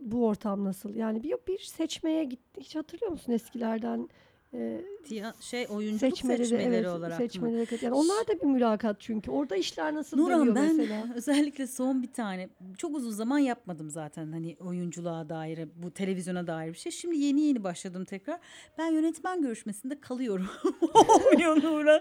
[0.00, 0.94] bu ortam nasıl?
[0.94, 2.60] Yani bir, bir seçmeye gitti.
[2.60, 4.08] Hiç hatırlıyor musun eskilerden?
[4.54, 7.26] E, Tiya- şey oyunculuk seçmeleri, seçmeleri, evet, olarak mı?
[7.26, 9.30] seçmeleri kat- Yani onlar da bir mülakat çünkü.
[9.30, 11.06] Orada işler nasıl Nurhan dönüyor ben mesela?
[11.14, 16.68] özellikle son bir tane çok uzun zaman yapmadım zaten hani oyunculuğa dair bu televizyona dair
[16.72, 16.92] bir şey.
[16.92, 18.40] Şimdi yeni yeni başladım tekrar.
[18.78, 20.48] Ben yönetmen görüşmesinde kalıyorum.
[20.94, 22.00] Olmuyor Nurhan.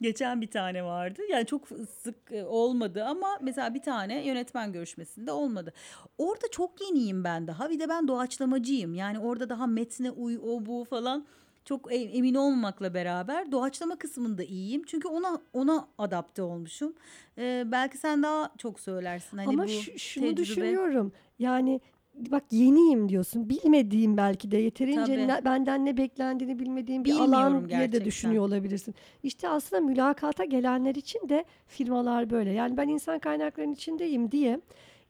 [0.00, 1.22] Geçen bir tane vardı.
[1.30, 1.68] Yani çok
[2.02, 5.72] sık e, olmadı ama mesela bir tane yönetmen görüşmesinde olmadı.
[6.18, 7.70] Orada çok yeniyim ben daha.
[7.70, 8.94] Bir de ben doğaçlamacıyım.
[8.94, 11.26] Yani orada daha metne uy o bu falan
[11.64, 14.82] çok e- emin olmamakla beraber doğaçlama kısmında iyiyim.
[14.86, 16.94] Çünkü ona ona adapte olmuşum.
[17.38, 19.38] Ee, belki sen daha çok söylersin.
[19.38, 20.36] Hani Ama bu şu- şunu tecrübe.
[20.42, 21.12] düşünüyorum.
[21.38, 21.80] Yani
[22.14, 23.48] bak yeniyim diyorsun.
[23.48, 25.28] Bilmediğim belki de yeterince Tabii.
[25.28, 28.04] ne- benden ne beklendiğini bilmediğim bir alan diye de gerçekten.
[28.04, 28.94] düşünüyor olabilirsin.
[29.22, 32.50] İşte aslında mülakata gelenler için de firmalar böyle.
[32.52, 34.60] Yani ben insan kaynaklarının içindeyim diye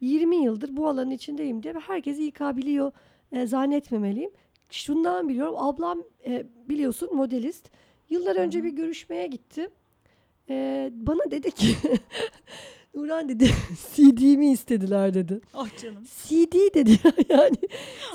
[0.01, 2.93] 20 yıldır bu alanın içindeyim diye herkes İK biliyor
[3.33, 4.31] e, zannetmemeliyim.
[4.73, 5.55] Şundan biliyorum.
[5.59, 7.71] Ablam e, biliyorsun modelist.
[8.11, 9.69] Yıllar önce bir görüşmeye gitti.
[10.51, 11.77] E, bana dedi ki
[12.95, 13.51] Nurhan dedi
[13.95, 15.41] CD'mi istediler dedi.
[15.55, 16.05] Ah canım.
[16.29, 17.57] CD dedi ya yani.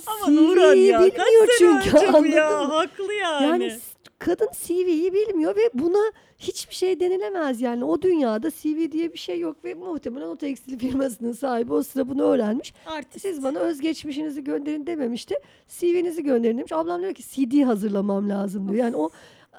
[0.07, 2.49] Ama CV'yi Nurhan ya bilmiyor çünkü anladın ya.
[2.49, 2.55] mı?
[2.55, 3.45] Haklı yani.
[3.47, 3.77] Yani
[4.19, 7.85] kadın CV'yi bilmiyor ve buna hiçbir şey denilemez yani.
[7.85, 12.09] O dünyada CV diye bir şey yok ve muhtemelen o tekstil firmasının sahibi o sıra
[12.09, 12.73] bunu öğrenmiş.
[12.85, 13.21] Artist.
[13.21, 15.35] Siz bana özgeçmişinizi gönderin dememişti.
[15.67, 16.71] CV'nizi gönderin demiş.
[16.71, 18.83] Ablam diyor ki CD hazırlamam lazım diyor.
[18.83, 19.09] Yani o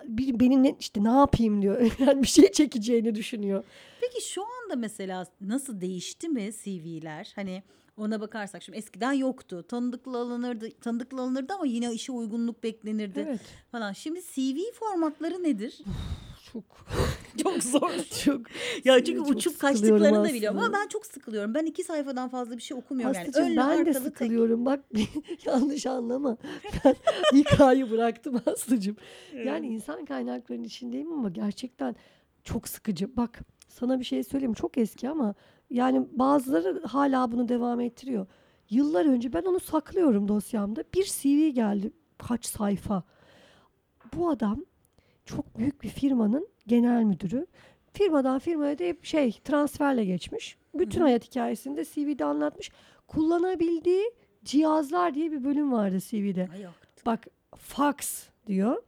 [0.05, 1.93] bir, benim ne, işte ne yapayım diyor.
[1.99, 3.65] Yani bir şey çekeceğini düşünüyor.
[4.01, 7.33] Peki şu anda mesela nasıl değişti mi CV'ler?
[7.35, 7.63] Hani
[7.99, 9.65] ona bakarsak şimdi eskiden yoktu.
[9.69, 13.41] Tanıdıklı alınırdı, tanıdıklı alınırdı ama yine işe uygunluk beklenirdi Evet.
[13.73, 13.93] falan.
[13.93, 15.79] Şimdi CV formatları nedir?
[16.53, 16.65] Çok
[17.43, 17.91] çok zor.
[18.25, 18.41] çok
[18.85, 20.79] Ya çünkü Çok uçup sıkılıyorum kaçtıklarını da biliyorum ama aslında.
[20.83, 21.55] ben çok sıkılıyorum.
[21.55, 23.23] Ben iki sayfadan fazla bir şey okumuyorum yani.
[23.23, 24.03] Aslıcığım Önlü ben de arkalı tek.
[24.03, 24.67] sıkılıyorum.
[24.67, 24.85] Bak
[25.47, 26.37] yanlış anlama.
[26.85, 26.95] Ben
[27.39, 28.97] İK'yı bıraktım Aslıcığım.
[29.45, 31.97] Yani insan kaynaklarının içindeyim ama gerçekten
[32.45, 33.17] çok sıkıcı.
[33.17, 34.55] Bak sana bir şey söyleyeyim.
[34.55, 35.35] Çok eski ama
[35.71, 38.27] yani bazıları hala bunu devam ettiriyor.
[38.71, 40.85] Yıllar önce ben onu saklıyorum dosyamda.
[40.95, 41.93] Bir CV geldi.
[42.19, 43.03] Kaç sayfa.
[44.15, 44.65] Bu adam
[45.25, 47.47] çok büyük bir firmanın genel müdürü.
[47.93, 50.59] Firmadan firmaya da hep şey transferle geçmiş.
[50.75, 52.71] Bütün Hı hayat hikayesini de CV'de anlatmış.
[53.09, 54.13] Kullanabildiği
[54.45, 56.49] cihazlar diye bir bölüm vardı CV'de.
[56.53, 56.67] Ay.
[57.07, 57.27] Bak
[57.57, 58.83] fax diyor.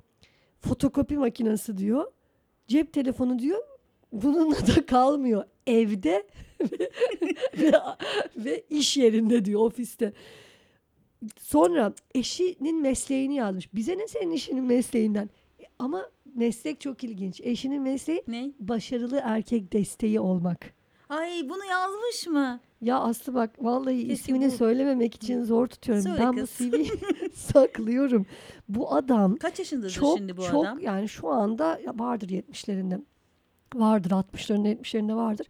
[0.61, 2.13] Fotokopi makinesi diyor.
[2.67, 3.63] Cep telefonu diyor.
[4.13, 5.45] Bununla da kalmıyor.
[5.67, 6.27] Evde
[7.59, 7.73] ve,
[8.37, 10.13] ve iş yerinde diyor ofiste.
[11.39, 13.75] Sonra eşinin mesleğini yazmış.
[13.75, 15.31] Bize ne senin işinin mesleğinden?
[15.61, 17.41] E, Ama meslek çok ilginç.
[17.45, 18.53] Eşinin mesleği Ne?
[18.61, 20.75] başarılı erkek desteği olmak.
[21.09, 22.61] Ay bunu yazmış mı?
[22.81, 26.05] Ya Aslı bak vallahi Keşke ismini bu- söylememek için zor tutuyorum.
[26.05, 26.51] Söyle ben bu kız.
[26.59, 26.91] CV'yi
[27.35, 28.27] saklıyorum.
[28.69, 30.79] Bu adam Kaç yaşındadır çok şimdi bu çok adam?
[30.79, 33.01] yani şu anda vardır 70'lerinde.
[33.75, 35.47] Vardır 60'larında 70'lerinde vardır.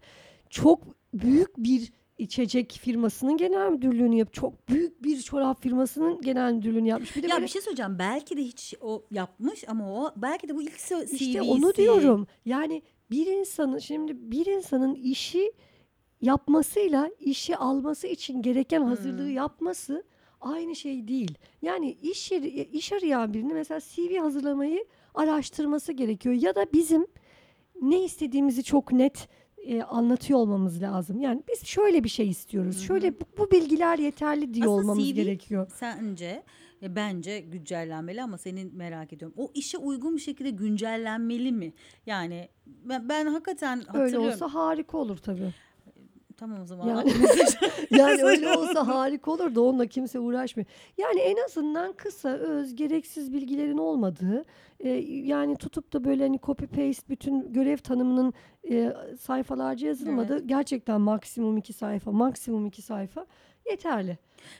[0.49, 0.79] Çok
[1.13, 4.33] büyük bir içecek firmasının genel müdürlüğünü yap.
[4.33, 7.15] Çok büyük bir çorap firmasının genel müdürlüğünü yapmış.
[7.15, 7.95] Bir de Ya böyle bir şey söyleyeceğim.
[7.99, 11.15] Belki de hiç o yapmış ama o belki de bu ilk CV'si.
[11.15, 12.27] İşte onu diyorum.
[12.45, 15.51] Yani bir insanın şimdi bir insanın işi
[16.21, 19.35] yapmasıyla işi alması için gereken hazırlığı Hmm.
[19.35, 20.03] yapması
[20.41, 21.37] aynı şey değil.
[21.61, 27.07] Yani iş yeri, iş arayan birini mesela CV hazırlamayı araştırması gerekiyor ya da bizim
[27.81, 29.27] ne istediğimizi çok net
[29.67, 31.21] e, anlatıyor olmamız lazım.
[31.21, 32.75] Yani biz şöyle bir şey istiyoruz.
[32.75, 32.83] Hı hı.
[32.83, 35.71] Şöyle bu, bu bilgiler yeterli diyor Aslında olmamız CV gerekiyor.
[35.75, 36.43] Sence
[36.83, 39.35] e, bence güncellenmeli ama senin merak ediyorum.
[39.37, 41.73] O işe uygun bir şekilde güncellenmeli mi?
[42.05, 44.27] Yani ben, ben hakikaten Öyle hatırlıyorum.
[44.27, 45.53] olsa harika olur tabii.
[46.41, 46.87] Tamam o zaman.
[46.87, 47.13] Yani,
[47.91, 50.67] yani öyle olsa harika olur da onunla kimse uğraşmıyor.
[50.97, 54.45] Yani en azından kısa, öz, gereksiz bilgilerin olmadığı,
[54.79, 58.33] e, yani tutup da böyle hani copy paste bütün görev tanımının
[58.69, 63.25] e, sayfalarca yazılmadığı gerçekten maksimum iki sayfa, maksimum iki sayfa
[63.69, 64.17] yeterli.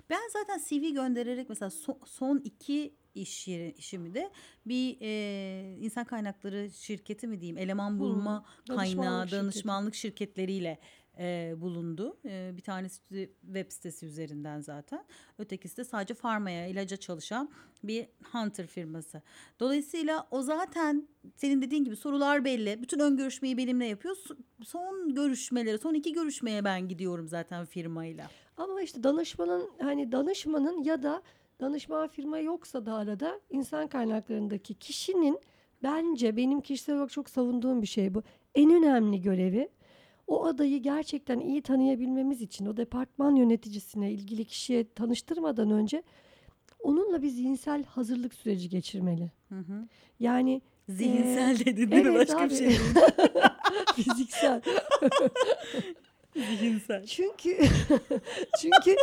[0.09, 4.31] Ben zaten CV göndererek mesela so- son iki iş yeri işimi de
[4.65, 10.77] bir e, insan kaynakları şirketi mi diyeyim eleman bulma kaynağı danışmanlık danışmanlık şirketleriyle
[11.19, 12.17] e, bulundu.
[12.25, 13.01] E, bir tanesi
[13.41, 15.03] web sitesi üzerinden zaten.
[15.39, 17.49] Ötekisi de sadece farmaya, ilaca çalışan
[17.83, 19.21] bir hunter firması.
[19.59, 22.81] Dolayısıyla o zaten senin dediğin gibi sorular belli.
[22.81, 24.15] Bütün ön görüşmeyi benimle yapıyor.
[24.15, 28.29] So- Son görüşmeleri, son iki görüşmeye ben gidiyorum zaten firmayla.
[28.57, 31.21] Ama işte danışmanın hani danışmanın ya da
[31.59, 35.39] danışman firma yoksa da arada insan kaynaklarındaki kişinin
[35.83, 38.23] bence benim kişisel olarak çok savunduğum bir şey bu.
[38.55, 39.69] En önemli görevi
[40.31, 46.03] o adayı gerçekten iyi tanıyabilmemiz için o departman yöneticisine ilgili kişiye tanıştırmadan önce
[46.79, 49.31] onunla bir zihinsel hazırlık süreci geçirmeli.
[49.49, 49.87] Hı hı.
[50.19, 52.11] Yani Zihinsel Ee, dedin değil mi?
[52.15, 52.49] evet Başka abi.
[52.49, 52.79] bir şey değil.
[53.95, 54.61] fiziksel.
[56.35, 57.05] Zihinsel.
[57.05, 57.57] Çünkü
[58.61, 58.95] çünkü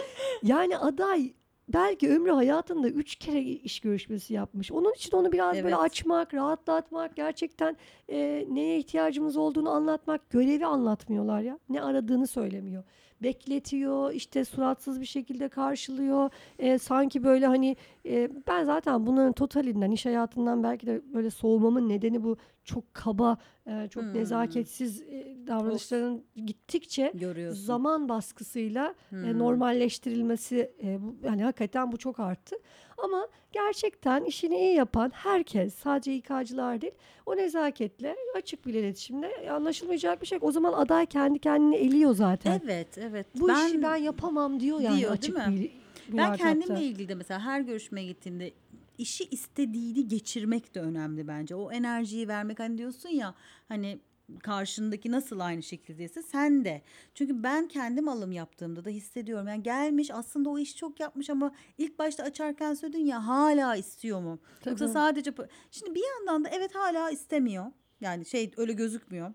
[0.43, 1.33] yani aday
[1.69, 4.73] belki ömrü hayatında üç kere iş görüşmesi yapmış.
[4.73, 5.79] Onun için onu biraz böyle Evet.
[5.79, 7.77] açmak, rahatlatmak, gerçekten
[8.09, 11.59] e, neye ihtiyacımız olduğunu anlatmak, görevi anlatmıyorlar ya.
[11.69, 12.85] Ne aradığını söylemiyor.
[13.23, 17.77] Bekletiyor işte suratsız bir şekilde karşılıyor E, sanki böyle hani
[18.07, 23.37] e, ben zaten bunların totalinden iş hayatından belki de böyle soğumamın nedeni bu çok kaba
[23.67, 24.15] e, çok Hmm.
[24.15, 27.65] nezaketsiz e, davranışların gittikçe Görüyorsun.
[27.65, 29.39] zaman baskısıyla e, Hmm.
[29.39, 32.57] normalleştirilmesi e, bu, yani hakikaten bu çok arttı.
[33.05, 36.93] Ama gerçekten işini iyi yapan herkes sadece İK'cılar değil
[37.27, 40.39] o nezaketle açık bir iletişimle anlaşılmayacak bir şey.
[40.43, 42.61] O zaman aday kendi kendini eliyor zaten.
[42.65, 43.27] Evet, evet.
[43.41, 45.61] Bu işi ben yapamam diyor yani Diyor, açık değil mi?
[45.61, 45.71] bir
[46.09, 46.37] Ben mülakatta.
[46.45, 48.51] kendimle ilgili de mesela her görüşmeye gittiğimde
[48.99, 51.55] işi istediğini geçirmek de önemli bence.
[51.55, 53.35] O enerjiyi vermek hani diyorsun ya
[53.69, 53.99] hani
[54.43, 56.83] karşındaki nasıl aynı şekildeyse sen de.
[57.15, 59.49] Çünkü ben kendim alım yaptığımda da hissediyorum.
[59.49, 64.21] Yani gelmiş aslında o işi çok yapmış ama ilk başta açarken söyledin ya hala istiyor
[64.21, 64.39] mu?
[64.67, 64.93] Yoksa Tabii.
[64.93, 67.67] sadece pa- şimdi bir yandan da evet hala istemiyor.
[68.01, 69.33] Yani şey öyle gözükmüyor.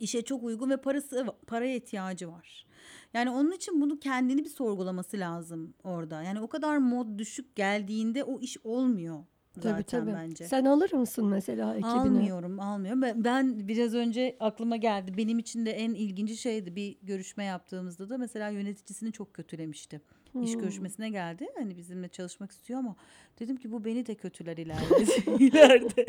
[0.00, 2.66] İşe çok uygun ve parası paraya ihtiyacı var.
[3.14, 6.22] Yani onun için bunu kendini bir sorgulaması lazım orada.
[6.22, 9.24] Yani o kadar mod düşük geldiğinde o iş olmuyor
[9.62, 10.12] zaten Tabii tabii.
[10.12, 10.44] bence.
[10.46, 11.90] Sen alır mısın mesela ekibine?
[11.92, 13.02] Almıyorum, almıyorum.
[13.02, 15.16] Ben, ben biraz önce aklıma geldi.
[15.16, 20.00] Benim için de en ilginci şeydi bir görüşme yaptığımızda da mesela yöneticisini çok kötülemişti.
[20.42, 20.60] İş Hmm.
[20.60, 21.46] görüşmesine geldi.
[21.58, 22.96] Hani bizimle çalışmak istiyor ama
[23.40, 25.04] dedim ki bu beni de kötüler ileride.
[25.44, 26.06] ileride.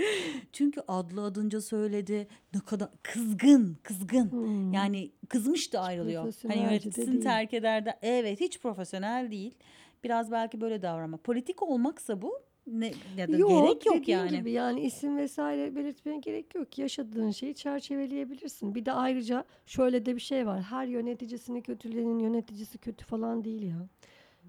[0.53, 2.27] Çünkü adlı adınca söyledi.
[2.53, 4.31] Ne kadar kızgın, kızgın.
[4.31, 4.73] Hmm.
[4.73, 6.33] Yani kızmış da ayrılıyor.
[6.47, 9.55] Hani de yöneticisini terk eder de evet hiç profesyonel değil.
[10.03, 11.17] Biraz belki böyle davranma.
[11.17, 12.33] Politik olmaksa bu
[12.71, 14.29] ne ya da gerek yok yani.
[14.29, 16.77] gibi yani isim vesaire belirtmeye gerek yok.
[16.77, 18.75] Yaşadığın şeyi çerçeveleyebilirsin.
[18.75, 20.61] Bir de ayrıca şöyle de bir şey var.
[20.61, 23.87] Her yöneticisini kötüleyenin yöneticisi kötü falan değil ya.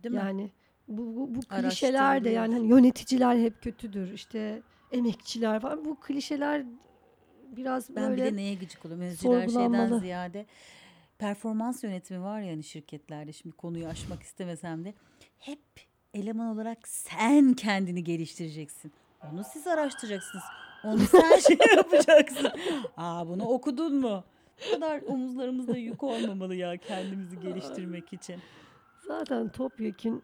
[0.02, 0.18] Değil mi?
[0.18, 0.50] yani
[0.88, 4.12] bu, bu, bu Araştırma klişeler de yani hani yöneticiler hep kötüdür.
[4.12, 5.84] İşte emekçiler falan.
[5.84, 6.64] Bu klişeler
[7.56, 9.04] biraz Ben böyle bir de neye gıcık oluyorum?
[9.04, 10.46] Yöneticiler şeyden ziyade
[11.18, 14.94] performans yönetimi var ya hani şirketlerde şimdi konuyu aşmak istemesem de
[15.38, 15.60] hep
[16.14, 18.92] eleman olarak sen kendini geliştireceksin.
[19.32, 20.44] Onu siz araştıracaksınız.
[20.84, 22.48] Onu sen şey yapacaksın.
[22.96, 24.24] Aa bunu okudun mu?
[24.68, 28.36] Bu kadar omuzlarımızda yük olmamalı ya kendimizi geliştirmek için.
[29.06, 30.22] Zaten topyekün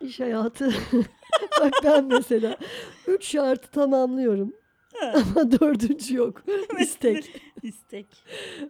[0.00, 0.70] iş hayatı.
[1.60, 2.56] Bak ben mesela
[3.06, 4.52] üç şartı tamamlıyorum.
[5.02, 6.42] Ama dördüncü yok.
[6.80, 7.40] İstek.
[7.62, 8.06] İstek.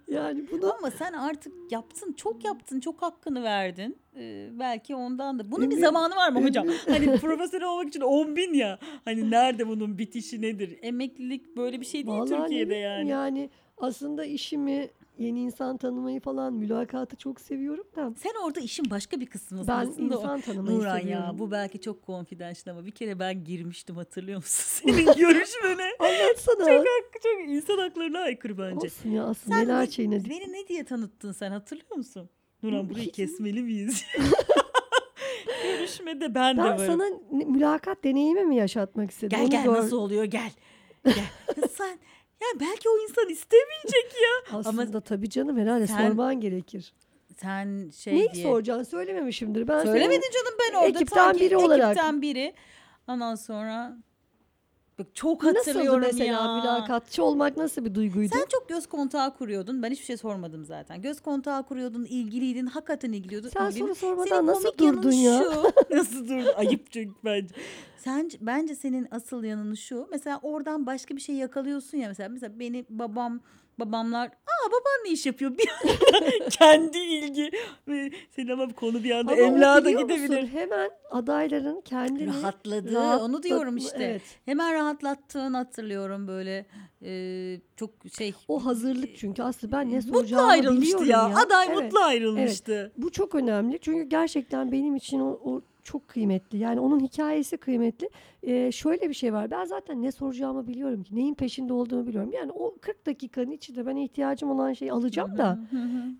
[0.08, 3.96] Yani bunu Ama sen artık yaptın, çok yaptın, çok hakkını verdin.
[4.16, 5.50] Ee, belki ondandır.
[5.50, 6.66] Bunun bir Ümit- zamanı var mı hocam?
[6.88, 8.78] Hani profesyonel olmak için 10 bin ya.
[9.04, 10.78] Hani nerede bunun bitişi nedir?
[10.82, 13.08] Emeklilik böyle bir şey değil Vallahi Türkiye'de yani.
[13.08, 18.12] Yani aslında işimi, yeni insan tanımayı falan, mülakatı çok seviyorum da.
[18.18, 19.68] Sen orada işin başka bir kısmısın.
[19.68, 21.24] Ben aslında o- insan tanımayı Nuran seviyorum.
[21.26, 25.90] ya bu belki çok confidential ama bir kere ben girmiştim hatırlıyor musun senin görüşmene?
[25.98, 26.84] Anlatsana.
[27.22, 28.86] çok insan haklarına aykırı bence.
[28.86, 30.30] Olsun ya aslında Sen neler ne- çiğnedik.
[30.30, 32.28] Beni ne diye tanıttın sen hatırlıyor musun?
[32.62, 34.04] Nuran burayı kesmeli miyiz?
[35.62, 36.86] Görüşmede ben, de Ben varım.
[36.86, 39.28] sana ne- mülakat deneyimi mi yaşatmak istedim?
[39.30, 40.50] Gel Onu gel gör- nasıl oluyor gel.
[41.04, 41.14] Gel.
[41.76, 41.98] Sen
[42.40, 44.58] ya belki o insan istemeyecek ya.
[44.58, 46.92] Aslında tabii canım herhalde sen sorman gerekir.
[47.36, 48.44] Sen şey Neyi diye.
[48.44, 49.68] soracaksın söylememişimdir.
[49.68, 51.90] Ben Söylemedin canım ben orada ekipten sanki biri olarak.
[51.90, 52.54] Ekipten biri.
[53.08, 53.96] Ondan sonra
[54.98, 56.56] bak çok Nasıldı hatırlıyorum mesela ya.
[56.56, 58.34] mülakatçı olmak nasıl bir duyguydu?
[58.34, 59.82] Sen çok göz kontağı kuruyordun.
[59.82, 61.02] Ben hiçbir şey sormadım zaten.
[61.02, 63.48] Göz kontağı kuruyordun, ilgiliydin, hakikaten ilgiliyordun.
[63.48, 65.38] Sen ilgilin- soru sormadan Senin nasıl komik yanın durdun ya?
[65.42, 65.62] Şu,
[65.96, 66.52] nasıl durdun?
[66.56, 67.54] Ayıp çünkü bence.
[67.98, 70.08] Sen bence senin asıl yanın şu.
[70.10, 73.40] Mesela oradan başka bir şey yakalıyorsun ya mesela mesela beni babam
[73.78, 77.50] babamlar aa baban ne iş yapıyor bir anda kendi ilgi
[78.30, 80.48] senin ama konu bir anda Ama emlağa da biliyor musun, gidebilir.
[80.48, 82.92] Hemen adayların kendini Rahatladı.
[82.94, 84.04] rahatlat- Onu diyorum işte.
[84.04, 84.22] Evet.
[84.44, 86.66] Hemen rahatlattığını hatırlıyorum böyle
[87.04, 91.38] e, çok şey O hazırlık çünkü aslında ben ne mutlu soracağımı ayrılmıştı biliyorum ya.
[91.38, 91.44] ya.
[91.46, 91.82] Aday Evet.
[91.82, 92.92] mutlu ayrılmıştı.
[92.96, 96.58] Bu çok önemli çünkü gerçekten benim için o, o çok kıymetli.
[96.58, 98.10] Yani onun hikayesi kıymetli.
[98.42, 99.50] Ee, şöyle bir şey var.
[99.50, 101.16] Ben zaten ne soracağımı biliyorum ki.
[101.16, 102.32] Neyin peşinde olduğumu biliyorum.
[102.32, 105.58] Yani o 40 dakikanın içinde ben ihtiyacım olan şeyi alacağım da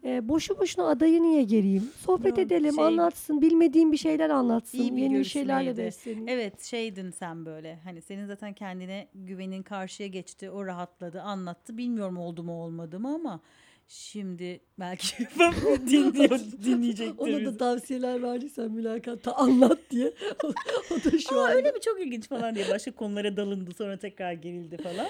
[0.05, 1.83] e, boşu boşuna adayı niye gereyim?
[1.97, 2.41] Sohbet Doğru.
[2.41, 6.29] edelim, Şey- anlatsın, bilmediğim bir şeyler anlatsın, İyi bir yeni bir şeylerle besleneyim.
[6.29, 12.19] Evet şeydin sen böyle hani senin zaten kendine güvenin karşıya geçti o rahatladı anlattı bilmiyorum
[12.19, 13.41] oldu mu olmadı mı ama
[13.89, 15.17] şimdi belki
[15.91, 17.19] dinliyor dinleyecektir.
[17.19, 20.13] Ona da tavsiyeler verdiysen mülakatta anlat diye.
[20.45, 20.49] o,
[20.95, 21.53] o da şu Aa, an.
[21.53, 25.07] öyle mi çok ilginç falan diye başka konulara dalındı sonra tekrar gerildi falan.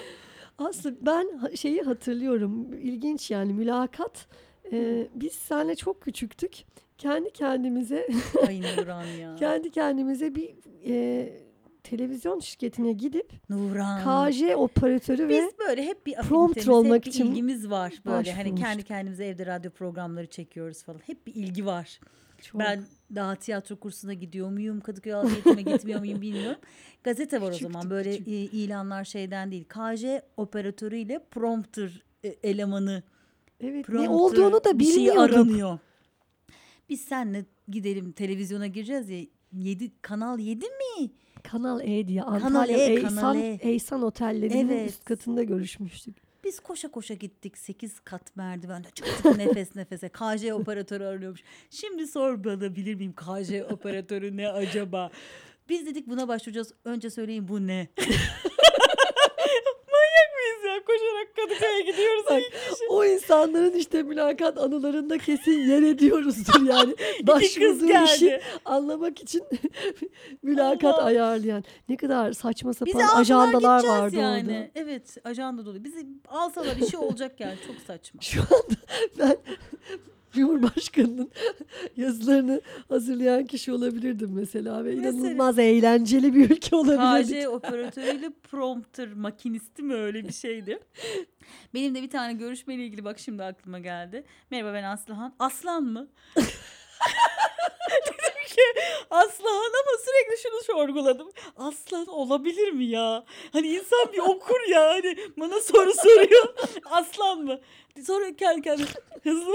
[0.59, 2.73] Aslında ben şeyi hatırlıyorum.
[2.73, 4.27] İlginç yani mülakat.
[4.73, 6.53] Ee, biz seninle çok küçüktük.
[6.99, 8.09] Kendi kendimize
[8.47, 9.35] Ay Nurhan ya.
[9.39, 10.55] kendi kendimize bir
[10.89, 11.29] e,
[11.91, 14.31] televizyon şirketine gidip Nuran.
[14.31, 17.95] KJ operatörü ve Biz böyle hep bir affinitemiz, olmak hep bir için ilgimiz var.
[18.07, 21.01] Böyle hani kendi kendimize evde radyo programları çekiyoruz falan.
[21.07, 22.01] Hep bir ilgi var.
[22.43, 24.81] çok Ben daha tiyatro kursuna gidiyor muyum?
[24.81, 26.61] Kadıköy Halk Eğitim'e gitmiyor muyum bilmiyorum.
[27.05, 27.91] Gazete var o zaman.
[27.91, 28.55] Böyle küçük.
[28.55, 29.65] ilanlar şeyden değil.
[29.65, 30.05] KJ
[30.37, 33.03] operatörüyle prompter e, elemanı.
[33.61, 35.37] evet, ne prompter olduğunu da bir şey bilmiyorduk.
[35.37, 35.79] aranıyor.
[36.89, 39.19] Biz senle gidelim televizyona gireceğiz ya.
[39.53, 41.11] 7 kanal 7 mi?
[41.43, 43.59] Kanal E diye Kanal Antalya E, Eysan, Kanal E.
[43.63, 44.91] Eysan otellerinin Evet.
[44.91, 46.17] üst katında görüşmüştük.
[46.45, 50.09] Biz koşa koşa gittik 8 kat merdivende çıktık nefes nefese.
[50.09, 51.41] KJ operatörü arıyormuş.
[51.71, 55.11] Şimdi sor bana bilir miyim KJ operatörü ne acaba?
[55.69, 56.73] Biz dedik buna başvuracağız.
[56.85, 57.89] Önce söyleyin bu ne?
[62.99, 66.95] o insanların işte mülakat anılarında kesin yer ediyoruzdur yani.
[67.27, 68.11] Başvurduğu geldi.
[68.15, 69.43] işi anlamak için
[70.43, 71.05] mülakat Allah.
[71.05, 71.65] ayarlayan.
[71.89, 74.53] Ne kadar saçma sapan Bizi ajandalar vardı yani.
[74.53, 74.69] orada.
[74.75, 75.85] Evet ajanda dolu.
[75.85, 78.21] Bizi alsalar işi olacak yani çok saçma.
[78.21, 78.77] Şu anda
[79.19, 79.37] ben
[80.39, 81.31] Cumhurbaşkanının
[81.97, 85.11] yazılarını hazırlayan kişi olabilirdim mesela ve Mesela.
[85.11, 87.43] inanılmaz eğlenceli bir ülke olabilirdik.
[87.43, 90.79] KJ operatörüyle prompter makinisti mi öyle bir şeydi.
[91.75, 94.25] Benim de bir tane görüşmeyle ilgili bak şimdi aklıma geldi.
[94.51, 95.35] Merhaba ben Aslıhan.
[95.39, 96.09] Aslan mı?
[98.07, 98.63] Dedim ki
[99.11, 101.29] Aslıhan ama sürekli şunu sorguladım.
[101.57, 103.25] Aslan olabilir mi ya?
[103.53, 106.55] Hani insan bir okur ya hani bana soru soruyor.
[106.85, 107.61] Aslan mı?
[108.07, 108.89] Sonra kendi kendime
[109.23, 109.55] hızlı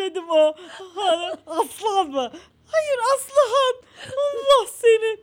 [0.00, 0.54] söyledim o?
[0.94, 2.30] Ha, Aslan mı?
[2.66, 3.82] Hayır Aslıhan.
[4.16, 5.20] Allah senin.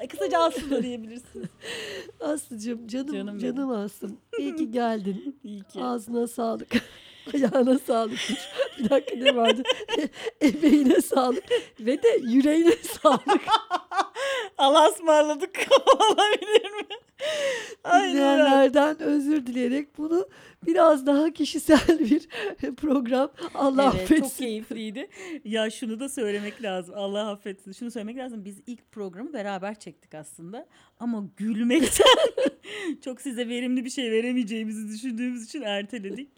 [0.00, 1.46] E, Kısaca Aslı da diyebilirsiniz.
[2.20, 3.70] Aslıcığım canım Canım canım.
[3.70, 4.20] Aslım.
[4.38, 5.40] İyi ki geldin.
[5.44, 5.82] İyi ki.
[5.82, 6.68] Ağzına sağlık.
[7.34, 8.18] Ayağına sağlık.
[8.78, 9.62] Bir dakika ne vardı?
[10.40, 11.44] Emeğine sağlık.
[11.80, 13.42] Ve de yüreğine sağlık.
[14.58, 15.66] Allah'a ısmarladık.
[15.96, 16.86] Olabilir mi?
[17.84, 19.00] Aynen.
[19.00, 20.28] özür dileyerek bunu
[20.66, 22.28] biraz daha kişisel bir
[22.74, 23.30] program.
[23.54, 24.22] Allah evet, affetsin.
[24.22, 25.08] çok keyifliydi.
[25.44, 26.94] Ya şunu da söylemek lazım.
[26.98, 27.72] Allah affetsin.
[27.72, 28.44] Şunu söylemek lazım.
[28.44, 30.66] Biz ilk programı beraber çektik aslında.
[31.00, 32.06] Ama gülmekten
[33.04, 36.30] çok size verimli bir şey veremeyeceğimizi düşündüğümüz için erteledik.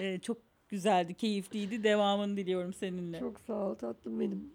[0.00, 1.84] Ee, çok güzeldi, keyifliydi.
[1.84, 3.20] Devamını diliyorum seninle.
[3.20, 4.52] Çok sağ ol tatlım benim.